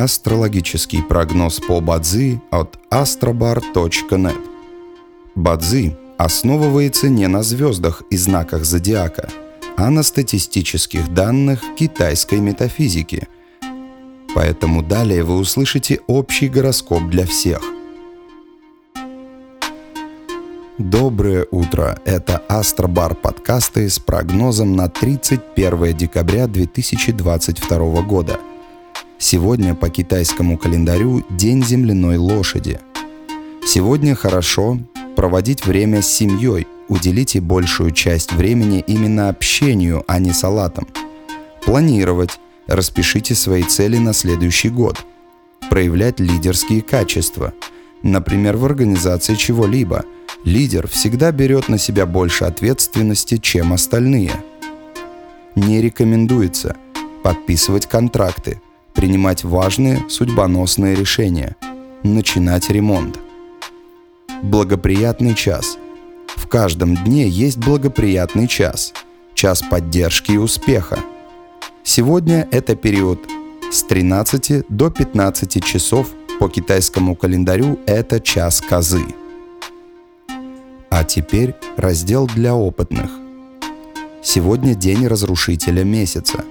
Астрологический 0.00 1.02
прогноз 1.02 1.60
по 1.60 1.82
Бадзи 1.82 2.40
от 2.50 2.78
astrobar.net 2.90 4.40
Бадзи 5.34 5.94
основывается 6.16 7.10
не 7.10 7.28
на 7.28 7.42
звездах 7.42 8.02
и 8.08 8.16
знаках 8.16 8.64
зодиака, 8.64 9.28
а 9.76 9.90
на 9.90 10.02
статистических 10.02 11.12
данных 11.12 11.60
китайской 11.76 12.40
метафизики. 12.40 13.28
Поэтому 14.34 14.82
далее 14.82 15.22
вы 15.22 15.36
услышите 15.36 16.00
общий 16.06 16.48
гороскоп 16.48 17.10
для 17.10 17.26
всех– 17.26 17.60
Доброе 20.78 21.46
утро! 21.50 21.98
Это 22.06 22.38
Астробар 22.48 23.14
подкасты 23.14 23.90
с 23.90 23.98
прогнозом 23.98 24.72
на 24.72 24.88
31 24.88 25.94
декабря 25.94 26.46
2022 26.46 28.00
года. 28.00 28.40
Сегодня 29.20 29.76
по 29.76 29.88
китайскому 29.90 30.58
календарю 30.58 31.24
День 31.30 31.64
земляной 31.64 32.16
лошади. 32.16 32.80
Сегодня 33.64 34.16
хорошо 34.16 34.78
проводить 35.14 35.64
время 35.64 36.02
с 36.02 36.08
семьей, 36.08 36.66
уделите 36.88 37.40
большую 37.40 37.92
часть 37.92 38.32
времени 38.32 38.82
именно 38.84 39.28
общению, 39.28 40.02
а 40.08 40.18
не 40.18 40.32
салатам. 40.32 40.88
Планировать, 41.64 42.40
распишите 42.66 43.36
свои 43.36 43.62
цели 43.62 43.98
на 43.98 44.12
следующий 44.12 44.70
год. 44.70 44.98
Проявлять 45.68 46.18
лидерские 46.18 46.82
качества, 46.82 47.52
например, 48.02 48.56
в 48.56 48.64
организации 48.64 49.36
чего-либо– 49.36 50.04
Лидер 50.44 50.88
всегда 50.88 51.32
берет 51.32 51.68
на 51.68 51.76
себя 51.76 52.06
больше 52.06 52.44
ответственности, 52.44 53.36
чем 53.36 53.74
остальные. 53.74 54.32
Не 55.54 55.82
рекомендуется 55.82 56.76
подписывать 57.22 57.86
контракты, 57.86 58.62
принимать 59.00 59.44
важные 59.44 60.04
судьбоносные 60.10 60.94
решения, 60.94 61.56
начинать 62.02 62.68
ремонт. 62.68 63.18
Благоприятный 64.42 65.34
час. 65.34 65.78
В 66.36 66.46
каждом 66.46 66.94
дне 66.96 67.26
есть 67.26 67.56
благоприятный 67.56 68.46
час, 68.46 68.92
час 69.32 69.62
поддержки 69.62 70.32
и 70.32 70.36
успеха. 70.36 70.98
Сегодня 71.82 72.46
это 72.50 72.76
период 72.76 73.26
с 73.72 73.84
13 73.84 74.66
до 74.68 74.90
15 74.90 75.64
часов 75.64 76.10
по 76.38 76.50
китайскому 76.50 77.16
календарю 77.16 77.78
это 77.86 78.20
час 78.20 78.60
козы. 78.60 79.06
А 80.90 81.04
теперь 81.04 81.54
раздел 81.78 82.26
для 82.26 82.54
опытных. 82.54 83.10
Сегодня 84.22 84.74
день 84.74 85.06
разрушителя 85.06 85.84
месяца. 85.84 86.44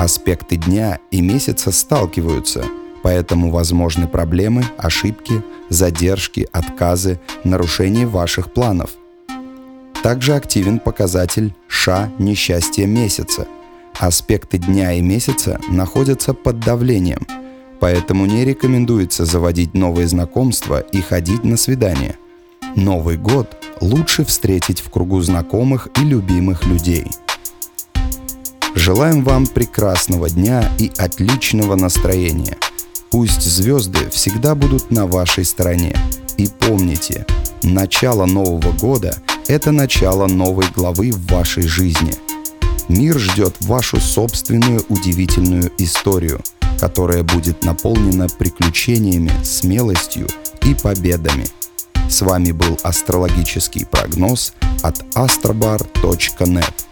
Аспекты 0.00 0.56
дня 0.56 0.98
и 1.10 1.20
месяца 1.20 1.70
сталкиваются, 1.70 2.64
поэтому 3.02 3.50
возможны 3.50 4.08
проблемы, 4.08 4.64
ошибки, 4.78 5.42
задержки, 5.68 6.48
отказы, 6.52 7.20
нарушения 7.44 8.06
ваших 8.06 8.50
планов. 8.50 8.92
Также 10.02 10.36
активен 10.36 10.78
показатель 10.78 11.54
«Ша 11.68 12.10
несчастья 12.18 12.86
месяца». 12.86 13.46
Аспекты 13.98 14.56
дня 14.56 14.94
и 14.94 15.02
месяца 15.02 15.60
находятся 15.68 16.32
под 16.32 16.60
давлением, 16.60 17.26
поэтому 17.78 18.24
не 18.24 18.46
рекомендуется 18.46 19.26
заводить 19.26 19.74
новые 19.74 20.08
знакомства 20.08 20.80
и 20.80 21.02
ходить 21.02 21.44
на 21.44 21.58
свидания. 21.58 22.16
Новый 22.74 23.18
год 23.18 23.54
лучше 23.82 24.24
встретить 24.24 24.80
в 24.80 24.88
кругу 24.88 25.20
знакомых 25.20 25.88
и 26.00 26.04
любимых 26.04 26.64
людей. 26.64 27.06
Желаем 28.74 29.24
вам 29.24 29.46
прекрасного 29.46 30.30
дня 30.30 30.70
и 30.78 30.90
отличного 30.96 31.76
настроения. 31.76 32.56
Пусть 33.10 33.42
звезды 33.42 34.08
всегда 34.10 34.54
будут 34.54 34.90
на 34.90 35.06
вашей 35.06 35.44
стороне. 35.44 35.96
И 36.36 36.48
помните, 36.60 37.26
начало 37.62 38.26
Нового 38.26 38.72
года– 38.72 39.16
это 39.48 39.72
начало 39.72 40.26
новой 40.26 40.66
главы 40.74 41.10
в 41.10 41.26
вашей 41.26 41.64
жизни. 41.64 42.14
Мир 42.88 43.18
ждет 43.18 43.56
вашу 43.60 44.00
собственную 44.00 44.84
удивительную 44.88 45.72
историю, 45.78 46.40
которая 46.78 47.22
будет 47.22 47.64
наполнена 47.64 48.28
приключениями, 48.28 49.32
смелостью 49.44 50.28
и 50.62 50.74
победами– 50.74 51.46
с 52.10 52.22
вами 52.22 52.50
был 52.50 52.76
астрологический 52.82 53.86
прогноз 53.86 54.52
от 54.82 54.98
astrobar.net. 55.14 56.89